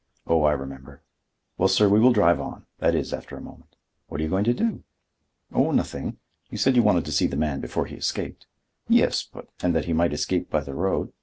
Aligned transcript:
"Oh, 0.25 0.41
I 0.45 0.53
remember. 0.53 1.03
Well, 1.59 1.67
sir, 1.67 1.87
we 1.87 1.99
will 1.99 2.11
drive 2.11 2.41
on,—that 2.41 2.95
is, 2.95 3.13
after 3.13 3.37
a 3.37 3.39
moment." 3.39 3.75
"What 4.07 4.19
are 4.19 4.23
you 4.23 4.31
going 4.31 4.45
to 4.45 4.51
do?" 4.55 4.81
"Oh, 5.53 5.69
nothing. 5.69 6.17
You 6.49 6.57
said 6.57 6.75
you 6.75 6.81
wanted 6.81 7.05
to 7.05 7.11
see 7.11 7.27
the 7.27 7.37
man 7.37 7.61
before 7.61 7.85
he 7.85 7.97
escaped." 7.97 8.47
"Yes, 8.89 9.21
but—" 9.21 9.49
"And 9.61 9.75
that 9.75 9.85
he 9.85 9.93
might 9.93 10.11
escape 10.13 10.49
by 10.49 10.61
the 10.61 10.73
road." 10.73 11.13